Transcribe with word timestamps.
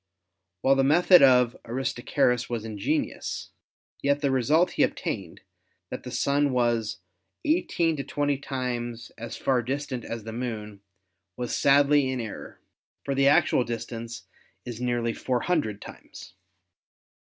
While 0.61 0.73
the 0.73 0.83
method 0.83 1.21
of 1.21 1.55
Aristarchus 1.63 2.49
was 2.49 2.65
ingenious, 2.65 3.51
yet 4.01 4.21
the 4.21 4.31
result 4.31 4.71
he 4.71 4.81
obtained, 4.81 5.41
that 5.91 6.01
the 6.01 6.09
Sun 6.09 6.51
was 6.53 6.97
18 7.45 7.97
to 7.97 8.03
20 8.03 8.35
times 8.39 9.11
as 9.15 9.37
far 9.37 9.61
distant 9.61 10.03
as 10.03 10.23
the 10.23 10.33
Moon, 10.33 10.81
was 11.37 11.55
sadly 11.55 12.09
in 12.09 12.19
error, 12.19 12.59
for 13.05 13.13
the 13.13 13.27
actual 13.27 13.63
distance 13.63 14.23
is 14.65 14.81
nearly 14.81 15.13
four 15.13 15.41
hundred 15.41 15.83
times. 15.83 16.33